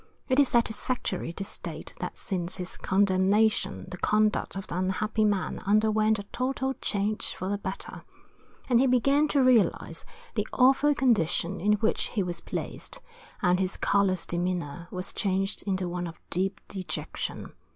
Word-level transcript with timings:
It 0.29 0.39
is 0.39 0.47
satisfactory 0.47 1.31
to 1.33 1.43
state 1.43 1.93
that 1.99 2.17
since 2.17 2.57
his 2.57 2.75
condemnation 2.75 3.85
the 3.91 3.99
conduct 3.99 4.55
of 4.55 4.65
the 4.65 4.75
unhappy 4.75 5.23
man 5.23 5.59
underwent 5.59 6.17
a 6.17 6.23
total 6.33 6.73
change 6.81 7.35
for 7.35 7.49
the 7.49 7.59
better, 7.59 8.03
and 8.67 8.79
he 8.79 8.87
began 8.87 9.27
to 9.27 9.43
realize 9.43 10.03
the 10.33 10.47
awful 10.53 10.95
condition 10.95 11.59
in 11.61 11.73
which 11.73 12.05
he 12.07 12.23
was 12.23 12.41
placed, 12.41 12.99
and 13.43 13.59
his 13.59 13.77
callous 13.77 14.25
demeanour 14.25 14.87
was 14.89 15.13
changed 15.13 15.61
into 15.67 15.87
one 15.87 16.07
of 16.07 16.19
deep 16.31 16.61
dejection. 16.67 17.53